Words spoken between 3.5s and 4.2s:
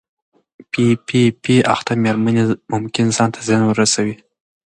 ورسوي.